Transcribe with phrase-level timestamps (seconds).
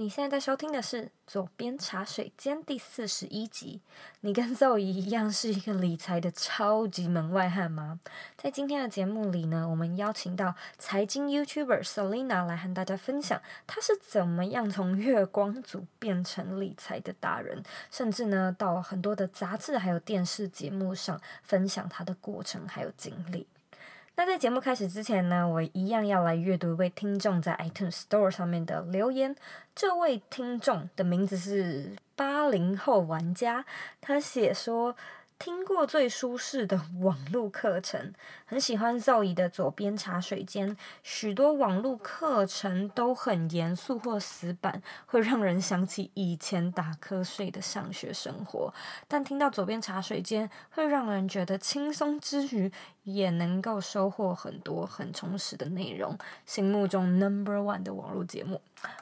[0.00, 3.82] 你现在在收听的是《左边茶水间》第四十一集。
[4.22, 8.00] 你跟 Zoe 一样是一个理财的超级门外汉吗？
[8.34, 23.46] 在今天的节目里呢，我们邀请到财经 YouTuber Selina 来和大家分享，她是怎么样从月光族变成理财的达人，甚至呢，到很多的杂志还有电视节目上分享她的过程还有经历。
[24.16, 29.34] 那在节目开始之前呢，我一样要来阅读一位听众在 iTunes Store 上面的留言。
[29.74, 33.64] 这位听众的名字是八零后玩家，
[33.98, 34.94] 他写说，
[35.38, 38.12] 听过最舒适的网络课程，
[38.44, 40.76] 很喜欢 Zoe 的左边茶水间。
[41.02, 48.74] 许多网络课程都很严肃或死板，会让人想起以前打瞌睡的上学生活。
[49.08, 52.70] 但听到左边茶水间，会让人觉得轻松之余，
[53.04, 56.16] 也能够收获很多很充实的内容。
[56.46, 58.60] 心目中 Number One 的网络节目，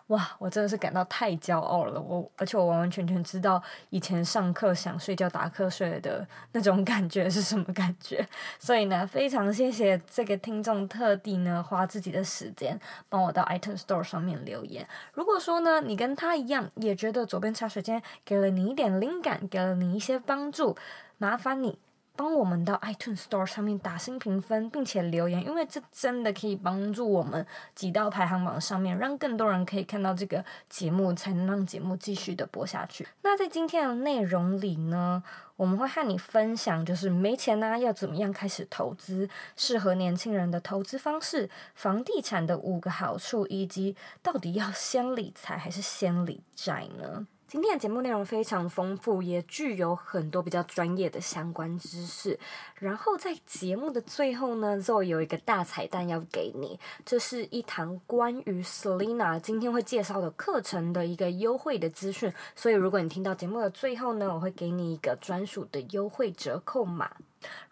[0.08, 2.00] 哇，我真的是感到太骄傲了。
[2.00, 6.26] 我而且我完完全全知道以前上课想睡觉打瞌睡的。
[6.52, 8.26] 那种感觉是什么感觉？
[8.58, 14.86] 所以呢，非常谢谢这个听众特地呢花自己的时间帮我到 iTunes Store 上面留言。
[15.12, 20.76] 如果说呢，你跟他一样，也觉得左边茶水间给了你一点灵感，给了你一些帮助，
[21.18, 21.78] 麻烦你。
[22.18, 33.06] 帮我们到 iTunes Store 上面打新评分，并且留言，因为这真的可以帮助我们挤到排行榜上面，让更多人可以看到这个节目，才能让节目继续的播下去。
[33.22, 35.22] 那在今天的内容里呢，
[35.54, 47.28] 我们会和你分享，就是没钱呢、要怎么样开始投资，适合年轻人的投资方式，房地产的五个好处，以及到底要先理财还是先理债呢？
[47.48, 52.38] 今天的节目内容非常丰富，也具有很多比较专业的相关知识。
[52.74, 62.30] 然后在节目的最后呢，Zoe 有一个大彩蛋要给你，这是一堂关于 Selina 今天会介绍的课程的一个优惠的资讯。
[62.54, 67.10] 所以如果你听到节目的最后呢，我会给你一个专属的优惠折扣码。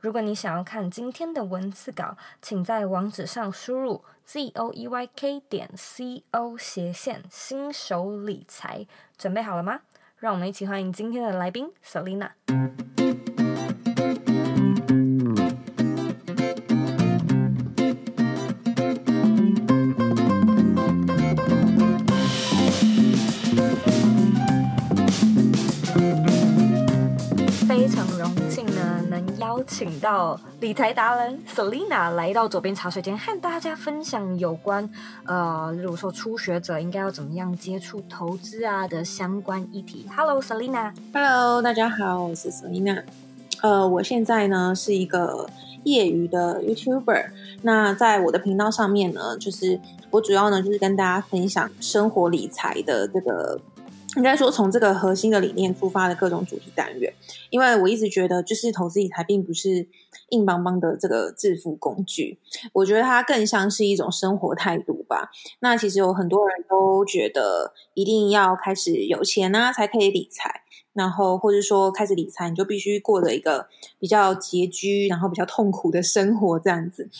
[0.00, 8.86] 如果你想要看今天的文字稿，请在网址上输入 z o e y k 点 c o 斜线新手理财。
[9.18, 9.80] 准备好了吗？
[10.18, 12.30] 让我们一起欢迎今天的来宾 Selina。
[27.66, 28.65] 非常荣幸
[29.38, 34.88] 邀请到理财达人 Selina 来到左边茶水间，和大家分享有关
[35.24, 40.06] 呃，如说初学者应该要怎么样接触投资啊的相关议题。
[40.16, 40.92] Hello，Selina。
[41.12, 43.02] Hello，大家好，我是 Selina。
[43.62, 45.48] 呃，我现在呢是一个
[45.84, 47.26] 业余的 YouTuber。
[47.62, 53.60] 那在我的频道上面呢，就是我主要呢就是跟大家分享生活理财的这个。
[54.16, 57.12] 应该说，从这个核心的理念出发的各种主题单元，
[57.50, 59.86] 因为我一直觉得，就是投资理财并不是
[60.30, 62.38] 硬邦邦的这个致富工具，
[62.72, 65.30] 我觉得它更像是一种生活态度吧。
[65.60, 70.62] 那其实有很多人都觉得，一定要开始有钱啊，才可以理财，
[70.94, 77.10] 然后或者说开始理财，你就必须过了一个比较拮据，然后比较痛苦的生活这样子。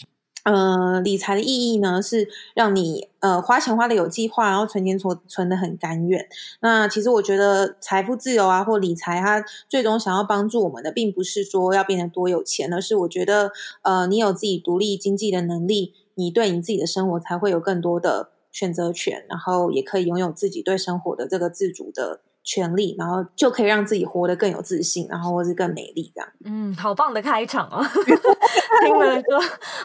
[0.47, 6.25] 呃，理财的意义呢，是让你呃花钱花的有计划，然后存钱存存的很甘愿。
[6.61, 13.51] 那其实我觉得财富自由啊，或理财，它最终想要帮助我们的，并不是说要变得多有钱，而是我觉得
[13.83, 22.21] 呃，你有自己独立经济的能力，你对你自己的生活才会有更多的选择权，然后也可以拥有自己对生活的这个自主的。
[22.47, 26.33] 权利，然后就可以让自己活得更有自信，然后或是更美丽，这样。
[26.45, 27.85] 嗯，好棒的开场哦！
[28.87, 29.39] 听了说，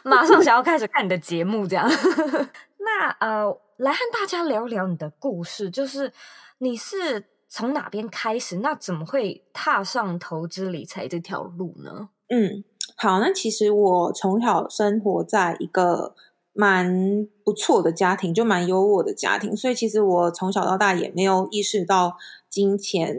[0.04, 1.90] 马上想要开始看你的节目，这样。
[2.78, 6.14] 那呃，来和大家聊聊你的故事，就是
[6.60, 8.58] 你是从哪边开始？
[8.58, 12.10] 那怎么会踏上投资理财这条路呢？
[12.30, 12.64] 嗯，
[12.96, 16.14] 好，那其实我从小生活在一个。
[16.54, 22.18] 蛮不错的家庭，就蛮优渥的家庭，所以其实我从小到大也没有意识到
[22.52, 23.18] 金钱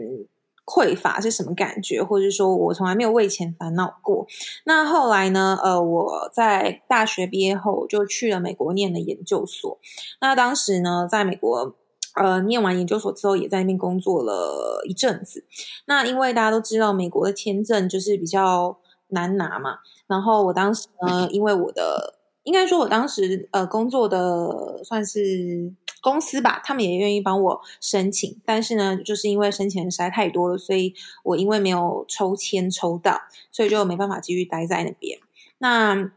[0.65, 4.25] 匮乏是什么感觉，或者说我从来没有为钱烦恼过。
[4.63, 9.77] 那后来呢，呃，我在大学毕业后就去了美国念了研究所。
[10.21, 11.75] 那当时呢，在美国
[12.15, 15.43] 呃念完研究所之后，也在那边工作了一阵子。
[15.87, 18.77] 那因为大家都知道美国的签证就是比较
[19.09, 33.17] 难拿嘛，然后我当时呢，因为我的应该说，我当时呃工作的算是公司吧，他们也愿意帮我申请，但是呢，就是因为申请人实在太多了，所以我因为没有抽签抽到，
[33.53, 35.17] 所以就没办法继续待在那边。
[35.59, 36.11] 那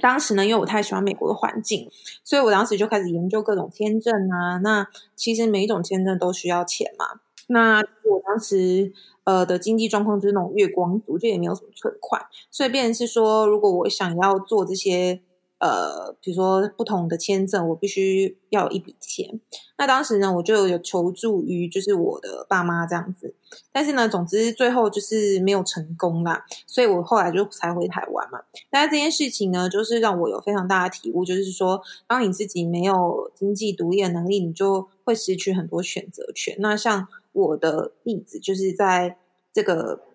[0.00, 1.90] 当时呢，因为我太喜欢美国的环境，
[2.24, 4.56] 所以我当时就开始研究各种签证啊。
[4.64, 7.20] 那其实每一种签证都需要钱嘛。
[7.48, 8.90] 那我当时
[9.24, 15.20] 呃的经济状况就是那种月光族，就也没有什么存款，所以变是说，如果我想要做这些。
[15.58, 19.40] 呃，比如说不同的签证，我必须要有一笔钱。
[19.76, 23.34] 那当时呢，我就有求助于就是我的爸妈这样子，
[23.72, 26.44] 但是呢，总之最后就是没有成功啦。
[26.66, 28.40] 所以我后来就才回台湾嘛。
[28.70, 36.56] 但是这件事情呢，就是让我有非常大的体悟，就是说，当你自己没有经济独立的能力，你就会失去很多选择权。
[36.60, 39.16] 那像我的例子，就是在
[39.52, 40.07] 这个。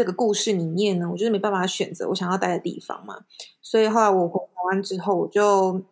[0.00, 3.18] 这个故事里面呢，我就是没办法选择我想要待的地方嘛，
[3.60, 5.82] 所以后来我回台湾之后，我就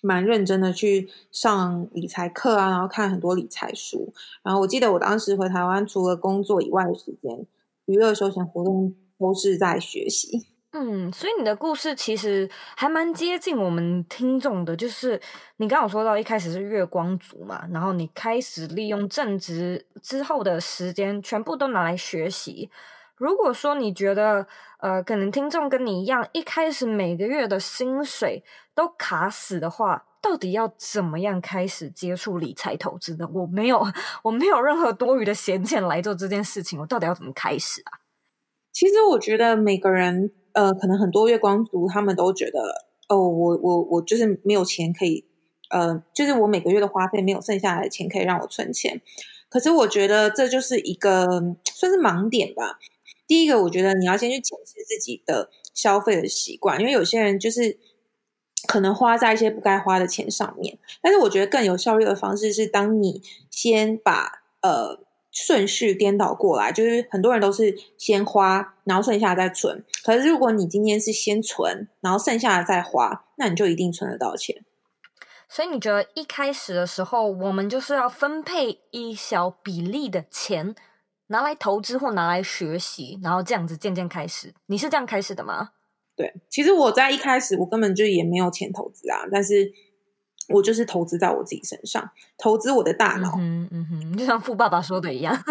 [0.00, 4.14] 蛮认真的去上理财课啊，然后看很多理财书。
[4.42, 7.46] 然后我记得我当时回台湾，除了工作以外的时间，
[7.84, 10.46] 娱乐休闲活动都是在学习。
[10.72, 15.20] 嗯，所以你的故事其实还蛮接近我们听众的，就是
[15.58, 22.70] 你刚刚有说到一开始是月光族嘛，然后你开始利用正职之后的时间，全部都拿来学习。
[23.16, 24.46] 如果说你觉得，
[24.78, 28.42] 呃，可能听众跟你一样，一开始每个月的薪水
[28.74, 33.28] 都卡死的话，到底要怎么样开始接触理财投资呢？
[33.32, 33.86] 我没有，
[34.22, 38.00] 我没有任何多余的闲钱来做这件事情，我到底要怎么开始啊？
[38.72, 42.58] 其实我觉得每个人，呃，可能很多月光族，他们都觉得，
[43.08, 45.24] 哦，我我我就是没有钱可以，
[45.70, 49.00] 呃，就是我每个月的花费没有剩下来的钱可以让我存钱。
[49.48, 51.24] 可是我觉得这就是一个
[51.64, 52.80] 算是盲点吧。
[53.26, 57.78] 第一个，我觉得你要先去检视自己的消费的习惯，因为有些人就是
[58.66, 60.78] 可能花在一些不该花的钱上面。
[61.02, 65.00] 但是我觉得更有效率的方式是，当你先把呃
[65.30, 69.84] 顺序颠倒过来，就是很多人都是先花，然后剩下再存。
[70.04, 74.64] 可是如果你今天是先存，然后剩下的再花，那你就一定存得到钱。
[75.48, 80.74] 所以你觉得一开始的时候，我们就是要分配一小比例的钱。
[81.28, 84.52] 拿来投资或拿来学习，然后这样子渐渐开始。
[84.66, 85.70] 你是这样开始的吗？
[86.16, 89.72] 对，其实我在一开始我根本就也没有钱投资啊，但是
[90.50, 93.34] 我就是投资在我自己身上，投资我的大脑。
[93.38, 95.34] 嗯嗯哼，就像富爸爸说的一样，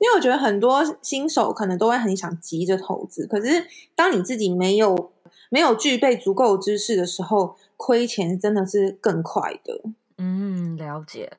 [0.00, 3.64] 因为我觉得很多新手可能都会很想急着投资，可是
[3.94, 5.12] 当你自己没有
[5.50, 9.82] 没有具备足够知识的时候，亏钱真的是更快的。
[10.18, 11.30] 嗯，了解。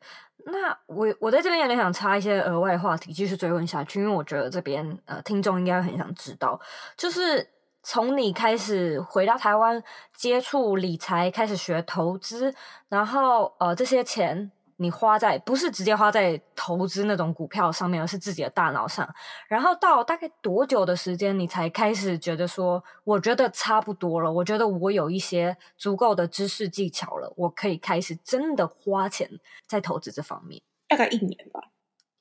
[0.49, 6.59] 那我我在这边有点想插一些额外话题，继续追问下去，因为我觉得这边呃听众应该很想知道，
[6.95, 7.49] 就是
[7.83, 9.83] 从你开始回到台湾
[10.15, 12.53] 接触理财，开始学投资，
[12.89, 14.51] 然后呃这些钱。
[14.79, 19.07] 你花在不是直接花在投资那种股票上面，而是自己的大脑上。
[19.47, 29.27] 然后到大概多久的时间，你才开始觉得说，我觉得差不多了，我觉得我有一些足够的知识技巧了，我可以开始真的花钱
[29.67, 30.61] 在投资这方面。
[30.87, 31.71] 大概一年吧，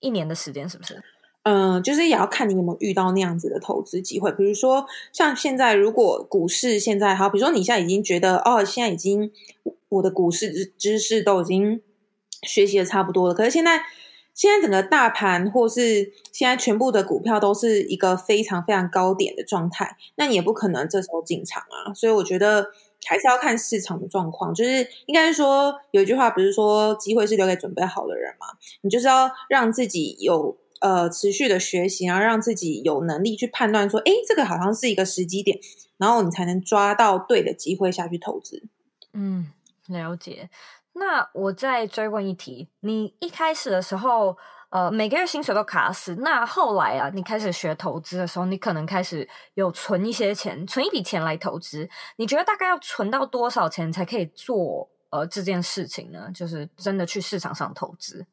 [0.01, 1.03] 一年的时间是不是？
[1.43, 4.33] 嗯、呃，就是也要看你有没有遇到那样子的投资机会。
[4.33, 9.31] 比如说像现在，如果股市现在好，比如说你现在已经觉得哦，现在已经
[9.91, 11.83] 我的股市知知识都已经。
[12.43, 13.83] 学习的差不多了，可是现在
[14.35, 21.95] 现在整个大盘或是现在全部的股票都是一个非常非常高点的状态，那你也不可能这时候进场啊。
[21.95, 22.67] 所以我觉得
[23.07, 28.47] 还是要看市场的状况，就是应该说有一句话不是说机会是留给准备好的人嘛？
[28.83, 35.59] 你就是要让自己有呃持续的学习，然后让自己有能力去判断说，诶，这个好像是一个时机点，
[35.97, 38.65] 然后你才能抓到对的机会下去投资。
[39.15, 39.51] 嗯，
[39.87, 40.51] 了解。
[40.99, 44.35] 那我再追问一题，你一开始的时候，
[44.71, 46.17] 呃，每个月薪水都卡死。
[46.17, 51.87] 那后来啊，你开始学投资的时候，你可能开始有存一些钱，存一笔钱来投资。
[52.17, 56.31] 你觉得大概要存到多少钱才可以做呃这件事情呢？
[56.35, 58.27] 就是真的去市场上投资。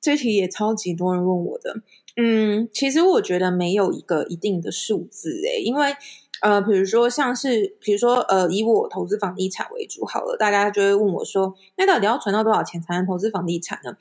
[0.00, 1.82] 这题也超级多人问我的。
[2.16, 5.94] 嗯，其实我觉得没有一个一定的数字诶，因为。
[6.42, 13.96] 呃，比如说像是，比如说，呃，以我投资房地产为主好了，大家就会问我说，那到底要存到多少钱才能投资房地产呢？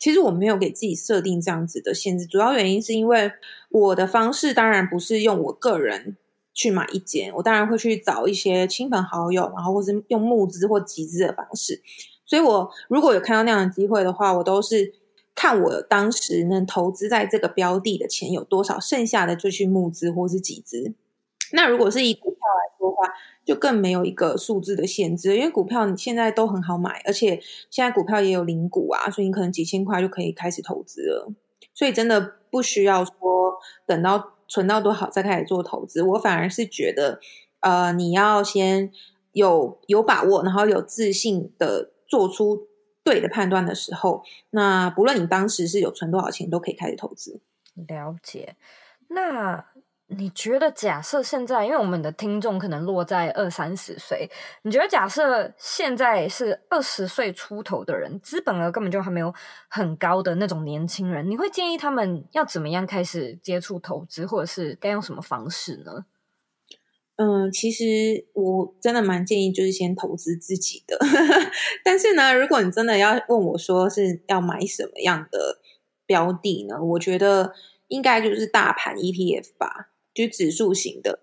[0.00, 3.32] 其实我没有给自己设定这样子的限制，主要原因是因为
[3.70, 6.16] 我的方式当然不是用我个人
[6.54, 11.82] 去买一间，我当然会去找一些亲朋好友，然后或是用募资或集资的方式。
[12.24, 14.92] 所以我如果有看到那样的机会的话，我都是
[15.34, 20.94] 看我当时能投资在这个标的的钱有多少，剩下的就去募资或是集资。
[21.52, 23.14] 那如果是以股票来说的话，
[23.44, 27.40] 就更没有一个数字的限制，因为股票你现在都很好买，而且
[27.70, 31.32] 现在股票也有零股啊，所以你可能几千块就可以开始投资了。
[31.72, 33.12] 所以真的不需要说
[33.86, 36.02] 等到存到多少再开始做投资。
[36.02, 37.20] 我反而是觉得，
[37.60, 38.90] 呃，你要先
[39.32, 42.66] 有有把握，然后有自信的做出
[43.02, 47.40] 对的判断的时候，那不论你当时是有存多少钱，都可以开始投资。
[47.74, 48.56] 了解，
[49.08, 49.64] 那。
[50.10, 54.30] 你觉得，假设现在，因为我们的听众可能落在二三十岁，
[54.62, 59.34] 你觉得假设现在是二十岁出头的人，资本额根本就还没有
[59.68, 66.06] 很高的那种年轻人，你会建议他们要怎么样开始接触投资，或者是该用什么方式呢？
[67.16, 67.84] 嗯，其实
[68.32, 70.96] 我真的蛮建议就是先投资自己的，
[71.84, 75.58] 但是呢，如果你真的要问我说是要买什么样的
[76.06, 77.52] 标的呢，我觉得
[77.88, 79.90] 应该就是大盘 ETF 吧。
[80.26, 81.20] 就指数型的，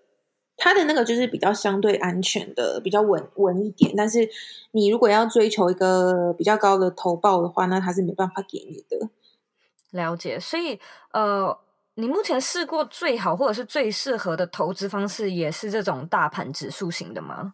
[0.56, 3.92] 它的那个就是比较相对安全的，比较稳稳一点。
[3.94, 4.26] 但是
[4.72, 9.10] 你如果要追求一个比较高的投报的话，那它是没办法给你的。
[9.90, 10.80] 了解，所以
[11.12, 11.58] 呃，
[11.96, 17.52] 你目前试过最好或者是最适合的投资方式，也是这种大盘指数型的吗？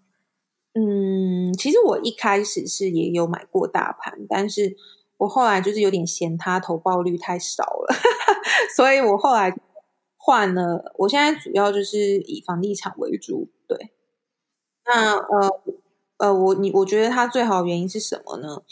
[0.75, 4.77] 嗯，其实我一开始是也有买过大盘，但是
[5.19, 7.95] 我后来就是有点嫌它投报率太少了，
[8.77, 9.53] 所以我后来。
[10.25, 13.91] 换了，我现在主要就是以房地产为主，对。
[14.87, 15.51] 那呃
[16.19, 18.63] 呃，我你我觉得它最好的原因是什么呢？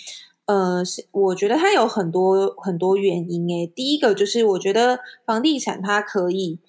[0.46, 3.66] 呃，是我觉得它有很多很多原因诶。
[3.66, 6.60] 第一个就是我觉得房地产它可以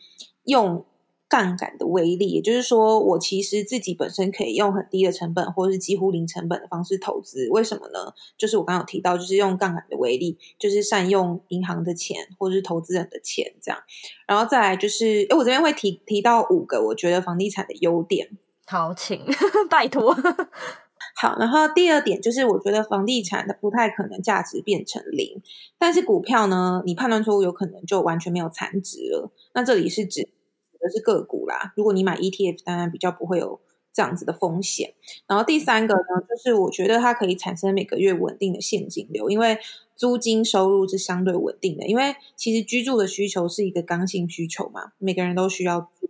[0.46, 0.86] 用。
[1.32, 7.48] 杠杆的威力，也就是说，我其实自己本身可以用很低的成本，或者是几乎零成本的方式投资。
[7.52, 8.12] 为什么呢？
[8.38, 13.80] 就是我刚刚有提到，就是用杠杆的威力，就是善用银行的钱，或者是投资人的钱，这样。
[14.28, 18.28] 然后再来就是，诶我这边会提提到五个我觉得房地产的优点。
[18.66, 19.26] 好，请
[19.72, 20.14] 拜托。
[21.16, 25.42] 好，然后第二点就是，我觉得房地产它不太可能价值变成零，
[25.80, 29.32] 但是股票呢，你判断错误，有可能就完全没有残值了。
[29.54, 30.28] 那这里是指。
[30.82, 33.60] 的是个股啦，如果你买 ETF，当然比较不会有
[33.94, 34.94] 这样子的风险。
[35.28, 39.58] 然后第三个呢，就是我觉得它可以产生每个月稳定的现金流，因为
[39.96, 41.86] 租金收入是相对稳定的。
[41.86, 46.10] 因为其实居住的需求是一个刚性需求嘛，每个人都需要住。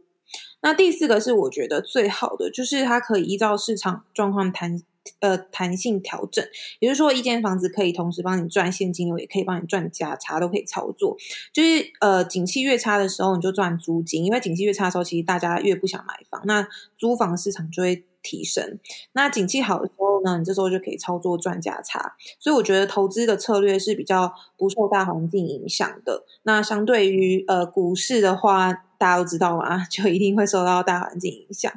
[0.62, 4.82] 那第四个是我觉得最好的，就是它可以依照市场状况谈。
[5.20, 6.46] 呃，弹性调整，
[6.80, 11.18] 也就是说，一间房子可以同时帮你赚现金流，也可以帮你赚价差，都可以操作。
[11.52, 16.68] 就是呃，景气越差的时候，你就赚租金，因为景气越差的时候，其实大家越不想买房，那
[16.98, 18.80] 租房市场就会提升。
[19.14, 22.16] 那景气好的时候呢，你这时候就可以操作赚价差。
[22.40, 26.26] 所以我觉得投资的策略是比较不受大环境影响的。
[26.44, 31.72] 那相对于呃股市的话，大家都知道嘛， 就一定会受到大环境影响。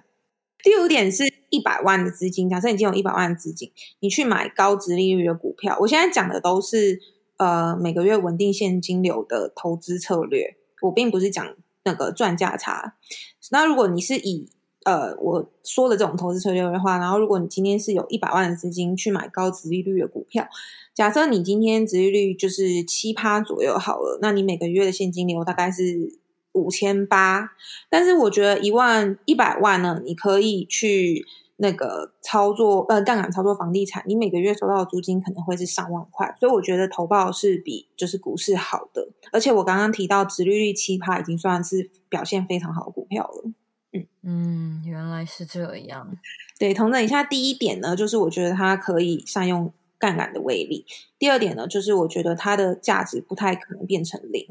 [0.63, 1.23] 第五点是
[1.55, 3.71] 一百万的资金，假设你已经有一百万的资金，
[4.01, 5.77] 你去买高殖利率的股票。
[5.79, 7.01] 我现在讲的都是
[7.37, 12.97] 呃每个月稳定现金流的投资策略，我并不是讲那个赚价差。
[13.53, 14.49] 那如果你是以
[14.83, 20.49] 呃我说的这种投资策略的话，然后如果你今天是有一百万的资金去买高殖利率的股票，
[20.93, 26.19] 假设你今天殖利率就是七趴左右好了，那你每个月的现金流大概是。
[26.55, 27.51] 五千八，
[27.91, 43.51] 但是我觉得一万一百万呢，你可以去那个操作呃杠杆操作房地产，你每个月收到的租金可能会是上万块，所以我觉得投报是比就是股市好的，而且我刚刚提到直利率七趴已经算是表现非常好的股票了。
[43.93, 46.17] 嗯嗯，原来是这样。
[46.59, 49.73] 对，同等一下第一点呢，就是我觉得它可以善用。
[50.05, 50.85] 杠杆的威力。
[51.19, 54.45] 第二点呢，就是我觉得它的价值不太可能变成零。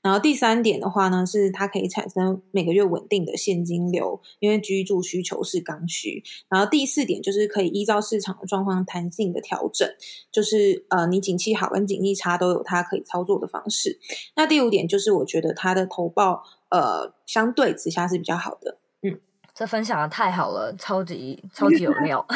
[0.00, 6.22] 然后第三点的话呢，是它可以产生每个月稳定的现金流，因为居住需求是刚需。
[6.48, 9.88] 然后第四点就是可以依照市场的状况弹性的调整，
[10.30, 13.98] 就是呃，你景气好跟景气差都有它可以操作的方式。
[14.36, 18.78] 那第五点就是我觉得它的投报呃相对之下是比较好的。
[19.02, 19.18] 嗯，
[19.52, 22.24] 这分享的太好了，超级超级有料。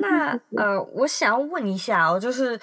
[0.00, 2.58] 那呃，我想要问一下哦，就是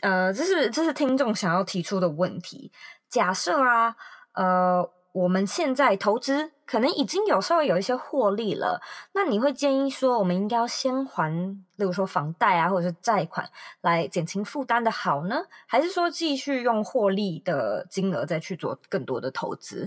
[0.00, 2.70] 呃，这是这是听众想要提出的问题。
[3.08, 3.94] 假设啊，
[4.34, 8.80] 呃，我们现在投资可能已经有稍微有一些获利了，
[9.12, 11.30] 那你会建议说，我们应该要先还，
[11.76, 13.48] 例如说房贷啊，或者是债款
[13.82, 19.86] 来减轻负担的好呢，还是说继续用获利的金额再去做更多的投资？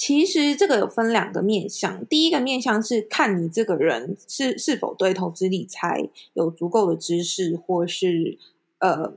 [0.00, 8.38] 其实这个有分两个面向，第一个面向是看你这个人是是否对投资理财有足够的知识或是
[8.78, 9.12] 呃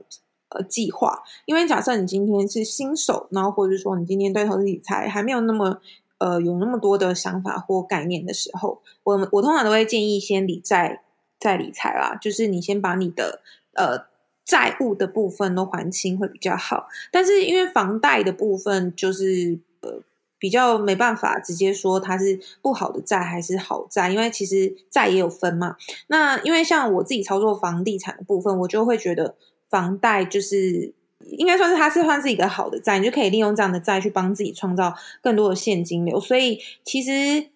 [0.50, 1.22] 呃计划。
[1.46, 5.80] 因为假设你今天是新手，然后或者说你今天对投资理财还没有那么
[6.18, 11.02] 呃有那么多的想法或概念的时候，我我通常都会建议先理债
[11.40, 13.40] 再理财啦，就是你先把你的
[13.72, 14.04] 呃
[14.44, 16.88] 债务的部分都还清会比较好。
[17.10, 20.02] 但是因为房贷的部分就是呃。
[20.44, 25.74] 比较没办法直接说它是不好的债还是好债，因为其实债也有分嘛。
[26.08, 29.36] 那因为像我自己操作房地产的部分，我就会觉得
[29.70, 30.92] 房贷就是
[31.38, 36.20] 应该算是它是算是一个好的债，你就可以利用这样的债去帮自己创造更多的现金流。
[36.20, 37.48] 所以其实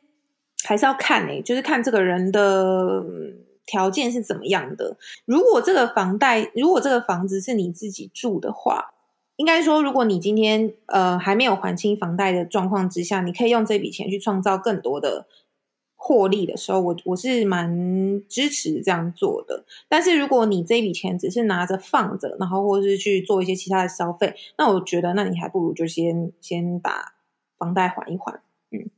[0.64, 3.04] 还是要看诶、欸，就是看这个人的
[3.66, 4.96] 条件是怎么样的。
[5.26, 8.94] 如果这个房贷，如果这个房子是你自己住的话。
[9.38, 15.28] 应该说，如果你今天呃还没有还清房贷的状况之下，你可以用这笔钱去创造更多的
[15.94, 17.70] 获利的时候，我我是蛮
[18.28, 19.64] 支持这样做的。
[19.88, 27.14] 但是如果你这笔钱只是拿着放着，然后或是去做一些其他的消费，那我觉得那你还不如就先先把
[27.56, 28.40] 房贷还一还。
[28.72, 28.90] 嗯，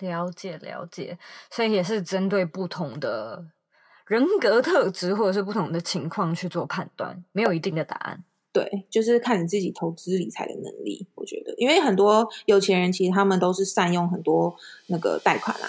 [0.00, 1.16] 了解了解，
[1.52, 3.46] 所以也是针对不同的
[4.08, 8.24] 人格特质或者是不同的情况去做判断，没有一定的答案。
[8.54, 14.54] 对，就是看你自己投资理财的能力，我觉得，因为很多有钱人其实他们都是善用很多
[14.86, 15.68] 那个贷款啊。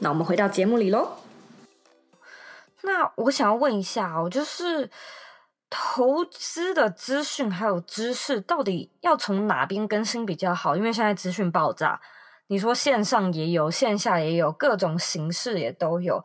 [0.00, 1.16] 那我们回到节目里喽。
[2.84, 4.90] 那我想要问一下哦，就是
[5.70, 10.76] 投资的资讯还有知识，到底要从哪边更新比较好？
[10.76, 12.00] 因为现在资讯爆炸，
[12.48, 16.24] 你说线上也有，线下也有，各种形式也都有。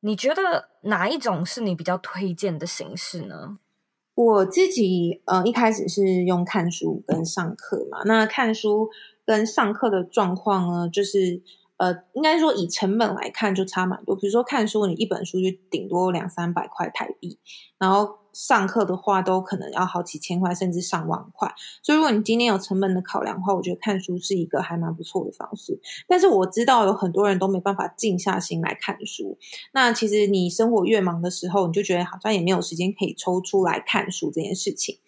[0.00, 3.58] 你觉得哪一种是你比较推荐的形式呢？
[4.14, 7.98] 我自己呃一开始是用看书跟上课嘛。
[8.06, 8.88] 那看书
[9.26, 11.42] 跟上课的状况呢，就是。
[11.80, 14.14] 呃，应该说以成本来看就差蛮多。
[14.14, 17.38] 比如说看书，你一本书就顶多两三百块台币，
[17.78, 21.50] 然后上课的话都可能要好几千块，甚至上万块。
[21.82, 25.80] 所以如果你今天有成本的考量的话，我觉得看书是一个还蛮不错的方式。
[26.06, 29.38] 但是我知道有很多人都没办法静下心来看书。
[29.72, 34.98] 那其实你生活越忙的时候，你就觉得好像也没有时间可以抽出来看书这件事情。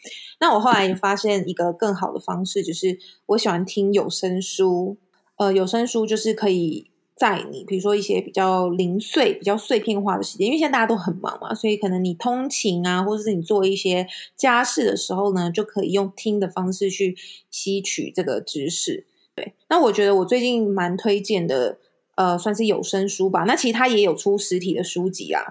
[0.41, 4.97] 那我后来也发现一个更好的方式，就是我喜欢听有声书。
[5.43, 17.17] 呃，有声书就是可以在你，比如说一些比较零碎、比较碎片化的时间，因为现在大家都很忙嘛，所以可能你通勤啊，或者是你做一些家事的时候呢，就可以用听的方式去
[17.51, 19.05] 吸取这个知识。
[19.35, 21.77] 对，那我觉得我最近蛮推荐的，
[22.15, 23.43] 呃，算是有声书吧。
[23.45, 25.43] 那其实它也有出实体的书籍啊，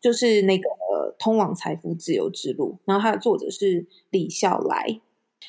[0.00, 0.64] 就是那个
[1.20, 5.00] 《通往财富自由之路》，然后它的作者是李笑来。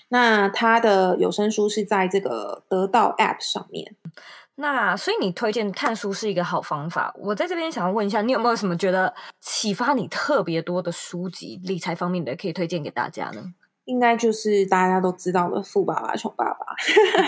[0.09, 3.95] 那他的有声书是在这个得到 App 上面。
[4.59, 7.13] 那所以你推荐看书是一个好方法。
[7.19, 13.53] 我在这边想要问一下，你有没有什么觉得启发你特别多的书籍，理财方面的可以推荐给大家呢？
[13.85, 16.65] 应该就是大家都知道的《富爸爸穷爸爸》。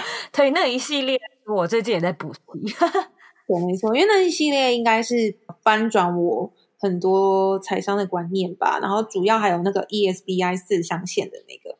[0.35, 2.39] 对，那一系列我最近也在补习。
[3.47, 5.15] 对，没错，因为那一系列应该是
[5.63, 8.79] 翻转我很多财商的观念吧。
[8.81, 11.77] 然后主要还有那个 ESBI 四象限的那个。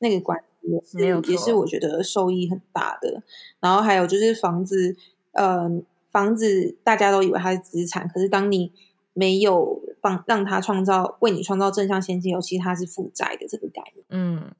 [0.00, 3.22] 那个关系也是，也是我觉得受益很大的。
[3.60, 4.96] 然后还有就是房子，
[5.32, 5.70] 呃，
[6.10, 8.72] 房子大家都以为它是资产，可是当你
[9.12, 14.04] 没有帮让它创造为你创造正向现金流，其实它是负债的这个概念。
[14.08, 14.50] 嗯，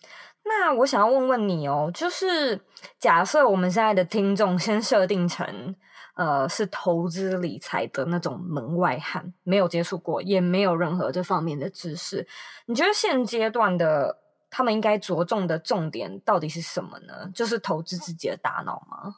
[0.44, 2.60] 那我想要问问你哦，就是
[2.98, 5.74] 假设我们现在的听众先设定成
[6.16, 12.26] 呃是投资理财的那种门外汉，没有接触过，也没有任何这方面的知识，
[12.66, 14.19] 你觉得现阶段的？
[14.50, 17.30] 他们应该着重的重点到底是什么呢？
[17.34, 19.16] 就是投资自己的大脑吗？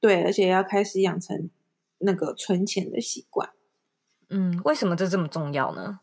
[0.00, 1.50] 对，而且要开始养成
[1.98, 3.50] 那个存钱的习惯。
[4.30, 6.00] 嗯，为什么这这么重要呢？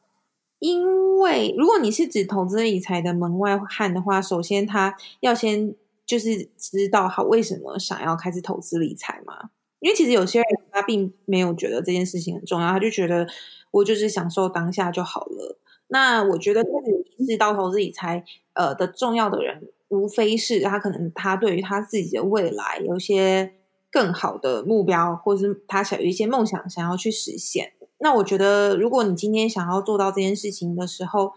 [0.60, 5.74] 因为如果你是指投资理财的门外汉的话，首先他要先
[6.06, 9.50] 就是知道他为什么想要开始投资理财嘛。
[9.80, 13.26] 因为其实有些人他并没有觉得这件事情很重要，他就觉得
[13.72, 15.58] 我就是享受当下就好了。
[15.88, 23.54] 那我觉得开始意识到投资理财呃的重要的人，无非是他可能他对于他自己的未来有一些
[23.92, 27.74] 更好的目标，或是他想有一些梦想想要去实现。
[28.00, 31.34] 那我觉得，如果你今天想要做到这件事情的时候，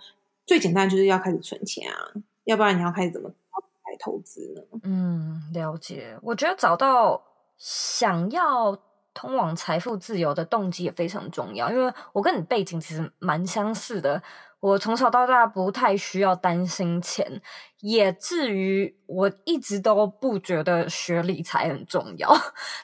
[0.46, 2.12] 最简单就是要开始存钱啊，
[2.44, 4.80] 要不然你要开始怎么来投资呢？
[4.84, 6.16] 嗯，了解。
[6.22, 7.22] 我觉得找到
[7.56, 8.78] 想要。
[9.14, 14.22] 通往财富自由的动机也非常重要，因为我跟你背景其实蛮相似的。
[14.62, 17.42] 我从小到大不太需要担心钱，
[17.80, 22.32] 也至于我一直都不觉得学理财很重要。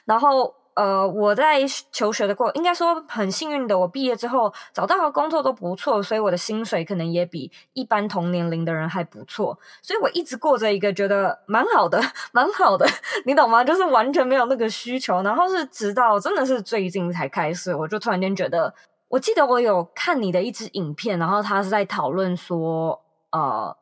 [0.05, 0.55] 然后。
[0.75, 1.59] 呃，我在
[1.91, 12.87] 求学的过，应该说很幸运的，我毕业之后找到的工作都不错，所以我的薪水可能也比一般同年龄的人还不错，所以我一直过着一个觉得蛮好的、蛮好的，
[13.25, 13.61] 你懂吗？
[13.61, 15.21] 就是完全没有那个需求。
[15.21, 18.73] 然后是直到真的是最近才开始，我就突然间觉得，
[19.09, 23.75] 我记得我有看你的一支影片，然后他是在讨论说，呃，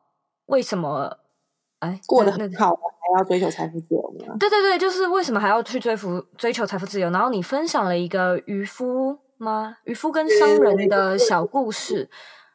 [0.46, 1.18] 为什么？
[1.80, 4.34] 哎，过得很好，还要追求财富自由吗？
[4.40, 7.08] 对对对，就是为什么还要去追求追求财富自由？
[7.10, 9.76] 然后你分享了一个渔夫吗？
[9.84, 12.10] 渔夫跟商人的小故事，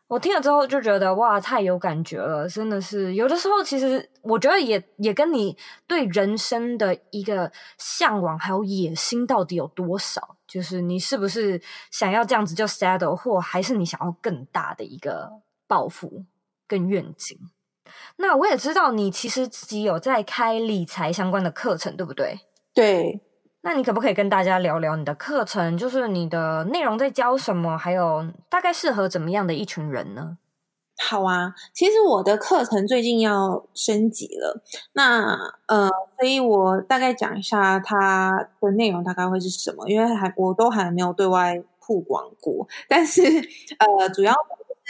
[0.07, 5.55] 我听了之后就觉得哇，太有感觉了，真的是有的时候，其实我觉得也也跟你
[5.87, 15.31] 对人生的一个向往还有野心到底有多少，就是你是不是想要这样子就 settle，或还是你想要更大的一个
[15.67, 16.25] 抱负
[16.67, 17.35] 跟愿景？
[18.17, 22.39] 那我也知道你其实自己有在开理财相关的课程，对不对？
[22.71, 23.21] 对。
[23.61, 25.75] 那你可不可以跟大家聊聊你的课程？
[25.75, 30.37] 就是你的内容在教什么，还有大概适合怎么样的一群人呢？
[31.09, 34.63] 好啊，其实我的课程最近要升级了，
[34.93, 35.37] 那
[35.67, 35.89] 呃，
[36.19, 43.21] 所以我大概讲一下它的内容大概会是什么，因为还我都还没有对外曝光过，但是
[43.79, 44.33] 呃，主要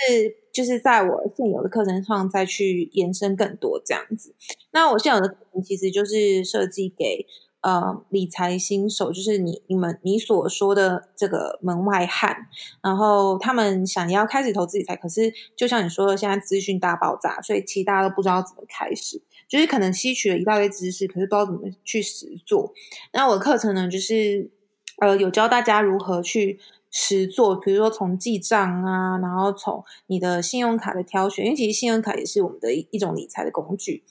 [0.07, 0.37] 是。
[0.53, 4.35] 就是在我现有的课程上再去延伸更多这样子。
[4.69, 7.25] 那我现有的课程其实就是设计给
[7.63, 12.35] 呃理财新手，就是你你们你所说的这个门外汉，
[12.83, 22.71] 然后他们想要开始投资理财，可是就像你说的，现在资讯大爆炸，所以其实大家都不知道怎么开始，就是可能吸取了一大堆知识，可是不知道怎么去实做。
[23.13, 24.51] 那我的课程呢，就是
[24.99, 26.59] 呃有教大家如何去。
[26.95, 34.03] 实做，比如说从记账啊，然后从你的信用卡的挑选，因为其实信用卡也是我们的一一种理财的工具。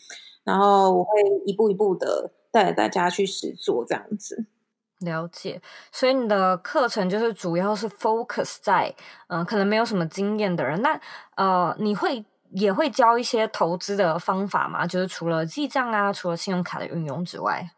[0.42, 1.10] 然后我会
[1.46, 4.46] 一步一步的带着大家去实做，这样子。
[5.00, 5.60] 了解，
[5.90, 8.94] 所以你的课程就是主要是 focus 在，
[9.26, 10.80] 嗯、呃，可能没有什么经验的人。
[10.80, 11.00] 那
[11.34, 14.86] 呃，你会也会教一些投资的方法吗？
[14.86, 17.70] 就是除了记账啊，除了信用卡的运用之外。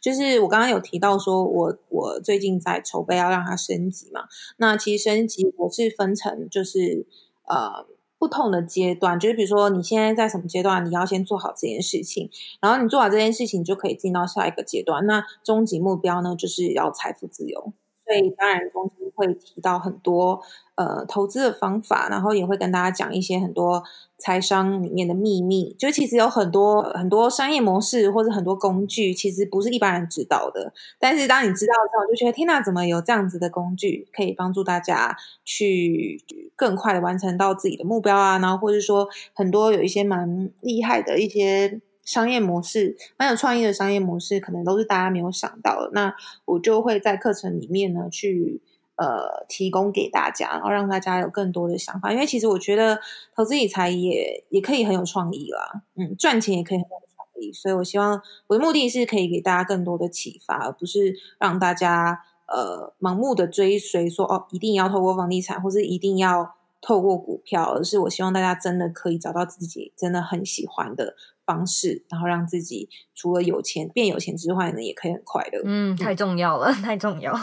[0.00, 4.22] 就是我刚刚有提到说，我我最近在筹备要让它升级嘛。
[4.56, 7.06] 那其实升级我是分成就是
[7.46, 7.86] 呃
[8.24, 15.04] 不同的阶段，就是比如说你现在在什么阶段，你要先做好这件事情，然后你做好这件事情，就可以进到下一个阶段。
[15.04, 17.74] 那终极目标呢，就是要财富自由。
[18.06, 20.40] 所以当然中间会提到很多
[20.74, 23.82] 呃投资的方法，然后也会跟大家讲一些很多
[24.18, 25.74] 财商里面的秘密。
[25.78, 30.72] 就其实有很多很多商业模式或者很多工具，其实不是一般人知道的。
[30.98, 36.22] 但是当你知道之后，就觉得天哪，怎么有这样子的工具可以帮助大家去
[36.54, 38.38] 更快的完成到自己的目标啊？
[38.38, 41.80] 然后或者说很多有一些蛮厉害的一些。
[42.04, 45.90] 商业模式蛮有创意的商业模式，可能都是大家没有想到的。
[45.92, 46.14] 那
[46.44, 48.60] 我就会在课程里面呢，去
[48.96, 52.12] 呃提供给大家，然后让大家有更多的想法。
[52.12, 53.00] 因为其实我觉得
[53.34, 57.52] 投资理财也也可以很有创意啦，嗯，赚钱也可以很有创意。
[57.52, 71.16] 所以我希望我的目的是可以给大家更多的启发，而不是让大家呃盲目的追随说哦，一定要透过房地产，或是一定要透过股票，而是我希望大家真的可以找到自己真的很喜欢的。
[71.46, 75.62] 方式，然后让自己除了有钱变有钱之外呢，也可以很快乐。
[75.64, 77.32] 嗯，太重要了， 太重要。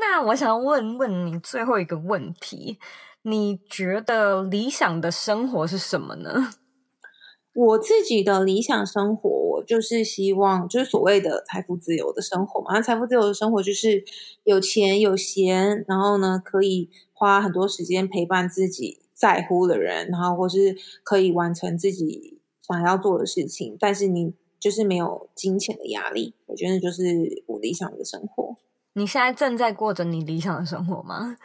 [0.00, 2.78] 那我想问问你最后一个问题：
[3.22, 6.50] 你觉得理想的生活是什么呢？
[7.54, 12.72] 我自己的理想生活，我就是希望就是所谓的财富自由的生活嘛。
[12.74, 14.04] 那财富自由的生活就是
[14.44, 19.00] 有钱有闲，然后呢，可以花很多时间陪伴自己。
[19.18, 28.56] 在乎的人，然后或是可以完成自己想要做的事情，但是你就是没有金钱的压力，我觉得就是我理想的生活。
[28.92, 31.36] 你现在正在过着你理想的生活吗？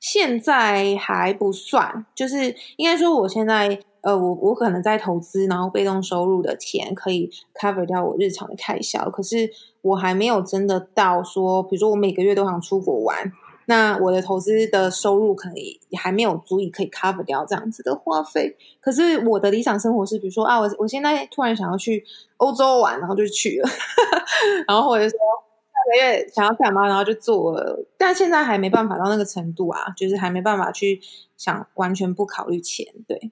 [0.00, 9.50] 现在还不算，就是应该说我现在呃，我我可能在投资，然后被动收入的钱可以 cover 掉我日常的开销，可是
[9.82, 13.30] 我还没有真的到说，比如说我每个月都想出国玩。
[13.66, 22.04] 那我的投资的收入可能也还没有足以可以 cover 掉这样子的花费，可是我的理想生活是，比如说啊，我我现在突然想要去
[22.38, 23.68] 欧洲玩，然后就去了，
[24.66, 31.00] 然后或者说下个月想要干嘛，然后就做了，但现在还没办法到那个程度啊，就是还没办法去
[31.36, 33.30] 想完全不考虑钱，对。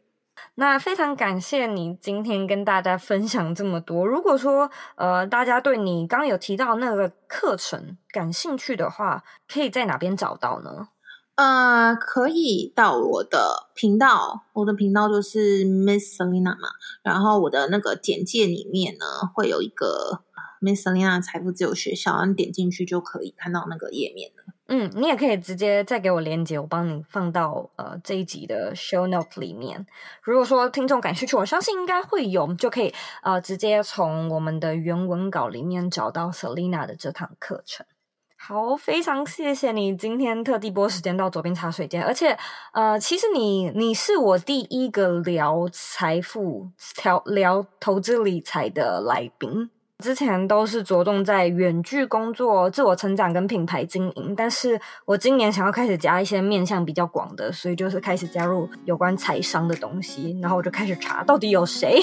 [0.61, 4.05] 那非常感谢你今天跟大家分享这么多。
[4.05, 10.89] 如果说呃大家对你刚有提到那个课程感兴趣的话，可以在哪边找到呢？
[11.37, 16.71] 呃，可以到我的频道，我的频道就是 Miss Selina 嘛。
[17.05, 20.25] 然后我的那个简介里面呢，会有一个
[20.61, 24.55] Miss Selina 财富自由学校，你点进去就可以看到那个页面了。
[24.71, 29.87] 嗯，你也可以直接再给我链接，我帮你放到呃这一集的 show note 里面。
[30.23, 37.87] 如果说听众感兴趣，我相信应该会有，就可以呃直接从我们的原文稿里面找到 Selina 的这堂课程。
[38.37, 42.39] 好，非常谢谢你今天特地拨时间到左边茶水间，而且，
[42.73, 46.69] 呃，其实你你是我第一个聊财富、
[47.03, 49.71] 聊聊投资理财的来宾，
[50.05, 62.01] 之前都是着重在远距工作、自我成长跟品牌经营，但是我今年想要开始加一些面向比较广的，所以就是开始加入有关财商的东西，然后我就开始查到底有谁，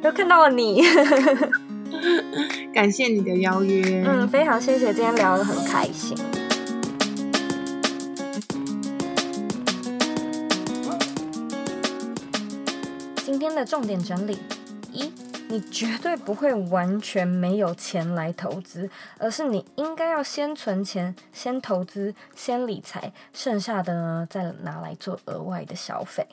[0.00, 0.84] 就看到了你。
[2.72, 4.04] 感谢你的邀约。
[4.06, 6.16] 嗯，非常谢谢，今天聊得很开心。
[13.24, 14.38] 今天的重点整理：一，
[15.52, 18.88] 你绝对不会完全没有钱来投资，
[19.18, 26.26] 而是你应该要先存钱、先投资、先理财，剩下的呢再拿来做额外的消费。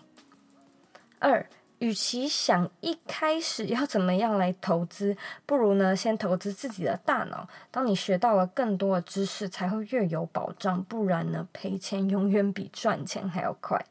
[1.19, 1.45] 二。
[1.79, 7.47] 与其想一开始要怎么样来投资，不如呢先投资自己的大脑。
[7.71, 10.84] 当你学到了更多的知识，才会越有保障。
[10.84, 13.86] 不然呢，赔钱永远比赚钱还要快。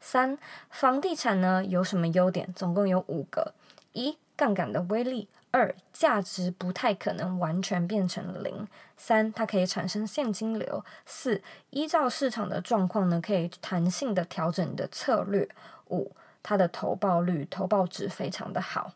[0.00, 0.36] 三，
[0.68, 2.52] 房地产呢有什么优点？
[2.54, 3.54] 总共有五个：
[3.94, 8.66] 一、杠杆的威力；二、价值不太可能完全变成零；
[8.96, 15.46] 三、它可以产生现金流；四、依照市场的状况呢，可以弹性的调整你的策略；
[15.90, 16.14] 五。
[16.46, 18.92] 它的投报率、投报值非常的好。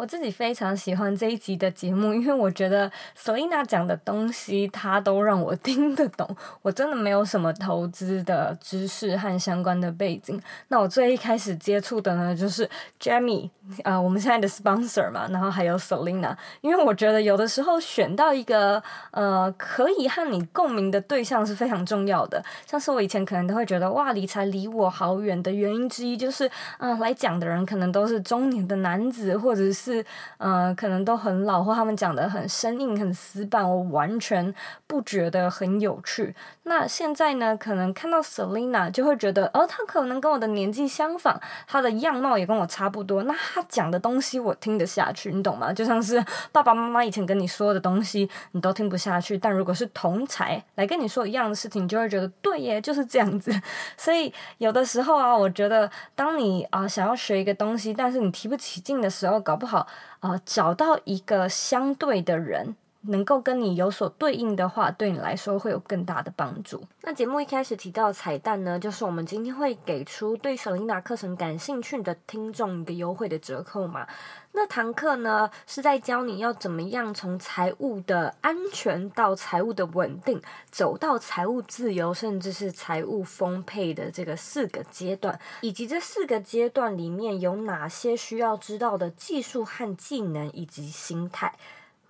[0.00, 6.26] 我自己非常喜欢这一集的节目，因为我觉得 Selina 讲的东西，她都让我 听得懂。
[6.62, 10.40] 我真的没有什么投资的知识和相关的背景。
[10.68, 12.66] 那我最一开始接触的呢，就是
[12.98, 13.50] Jamie，
[13.84, 16.34] 呃，我们现在的 sponsor 嘛，然后还有 Selina。
[16.62, 22.42] 因为我觉得有的时候选到一个呃可以和你共鸣的对象是非常重要的。
[22.66, 29.89] 像是我以前可能都会觉得，哇，理财离我好远的原因之一，就是嗯、来讲的人可能都是中年的男子，或者是。
[29.90, 30.04] 是，
[30.38, 34.54] 呃，可能都很老，或他们讲的很生硬、很死板，我完全
[34.86, 36.34] 不觉得很有趣。
[36.64, 43.24] 那现在呢，可能看到 Selina 就会觉得，哦，他可能跟我的年纪相仿，他的样貌也跟我差不多。
[43.24, 45.72] 那他讲的东西我听得下去，你懂吗？
[45.72, 49.36] 就像是爸爸妈妈以前跟你说的东西，你都听不下去。
[49.36, 53.52] 但如果是同才来跟你说一样的事情，你就会觉得对耶，就是这样子。
[53.96, 59.79] 所以有的时候啊，我觉得当你啊想要学一个东西，但是你提不起劲的时候，搞不好。
[60.20, 66.82] 啊、呃，找到一个相对的人，能够跟你有所对应的话，对你来说会有更大的帮助。
[67.02, 74.06] 那节目一开始提到彩蛋呢，就是我们今天会给出对 Selena 课程感兴趣的听众一个优惠的折扣嘛。
[74.52, 91.54] 那堂课呢，是在教你要怎么样从财务的安全到财务的稳定，走到财务自由，甚至是财务丰沛的这个四个阶段，以及这四个阶段里面有哪些需要知道的技术和技能以及心态。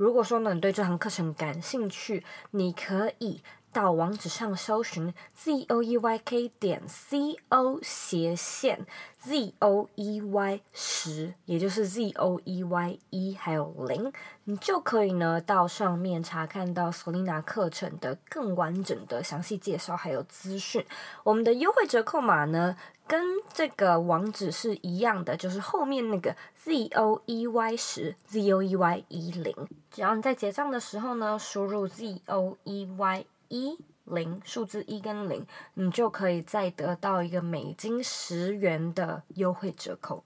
[0.00, 8.86] 如果说呢，你对这堂课程感兴趣，你可以到网址上搜寻 z o e y k 点 c o 斜线
[9.18, 14.10] z o e y 十，也就是 z o e y 一还有零，
[14.44, 20.82] 你就可以呢到上面查看到 Selena 课程的更完整的详细介绍还有资讯。
[21.24, 22.74] 我们的优惠折扣码呢，
[23.10, 23.20] 跟
[23.52, 29.52] 这个网址是一样的，就是后面那个 z o e y 十 z o e y 一零。
[29.90, 35.44] 只要你在结账的时候呢，输入 z o e y 一零数字一跟零，
[35.74, 40.22] 你就可以再得到一个美金十元的优惠折扣。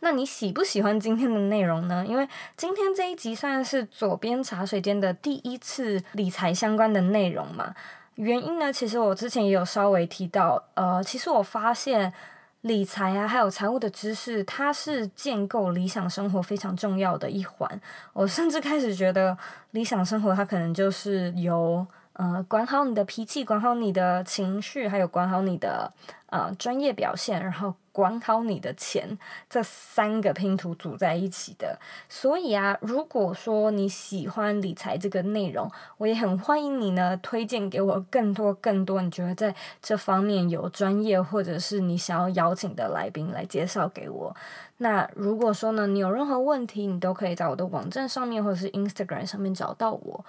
[0.00, 2.04] 那你喜不喜欢今天的内容呢？
[2.04, 7.76] 因为今天这一集算是左边茶水间的第一次理财相关的内容嘛。
[8.16, 12.12] 原因呢，其实我之前也有稍微提到，呃，其实我发现
[12.62, 17.80] 理财啊，还有财务的知识，它是建构理想生活非常重要的一环。
[18.12, 19.36] 我甚至开始觉得，
[19.72, 25.92] 理想生活它可能就是由呃管好你的脾气，管好你的情绪，还有管好你的
[26.26, 27.74] 呃专业表现，然后。
[27.96, 31.78] 管好你的钱，这三个拼图组在一起的。
[32.10, 44.36] 所以啊，如果说你喜欢理财这个内容，我也很欢迎你呢，推荐给我更多更多你觉得在这方面有专业，或者是你想要邀请的来宾来介绍给我。
[44.76, 50.22] 那如果说呢，你有任何问题，你都可以在我的网站上面或者是 Instagram 上面找到我。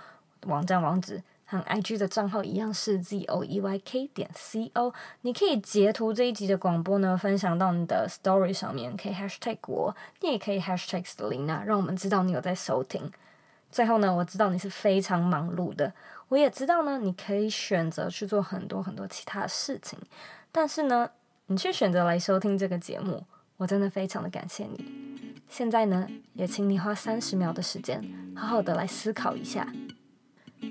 [0.45, 4.93] 网站网址和 IG 的账号一样是 Z O E Y K 点 C O。
[5.21, 13.11] 你可以截图这一集的广播呢，分享到你的 Story 上面，可以 Hashtag 我，你也可以 Hashtag Selina，让我们知道你有在收听。
[13.71, 15.93] 最后呢，我知道你是非常忙碌的，
[16.27, 19.97] 我也知道呢，你可以选择去做很多很多其他的事情，
[20.51, 21.09] 但是呢，
[21.47, 23.25] 你却选择来收听这个节目，
[23.57, 24.85] 我真的非常的感谢你。
[25.49, 28.03] 现在呢，也请你花三十秒的时间，
[28.35, 29.71] 好好的来思考一下，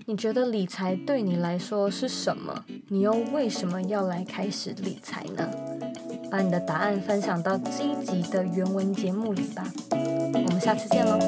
[0.06, 2.64] 你觉得理财对你来说是什么？
[2.88, 5.48] 你又为什么要来开始理财呢？
[6.30, 9.64] 把你的答案分享到积极的原文节目里吧。
[9.90, 11.18] 我们下次见喽。